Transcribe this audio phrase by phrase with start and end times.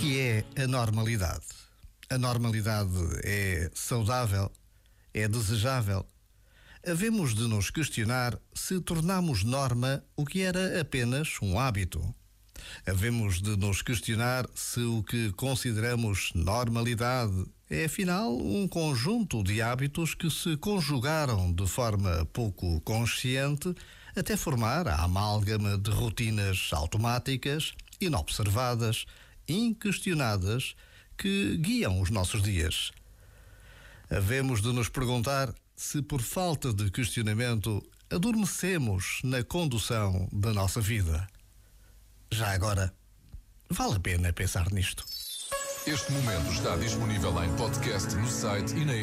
[0.00, 1.46] que é a normalidade?
[2.08, 2.90] A normalidade
[3.22, 4.50] é saudável?
[5.12, 6.06] É desejável?
[6.86, 12.02] Havemos de nos questionar se tornamos norma o que era apenas um hábito.
[12.86, 20.14] Havemos de nos questionar se o que consideramos normalidade é afinal um conjunto de hábitos
[20.14, 23.74] que se conjugaram de forma pouco consciente
[24.16, 29.06] até formar a amálgama de rotinas automáticas, inobservadas,
[29.50, 30.74] inquestionadas
[31.16, 32.92] que guiam os nossos dias.
[34.10, 41.26] Havemos de nos perguntar se, por falta de questionamento, adormecemos na condução da nossa vida.
[42.30, 42.92] Já agora,
[43.68, 45.04] vale a pena pensar nisto.
[45.86, 49.00] Este momento está disponível em podcast no site e na.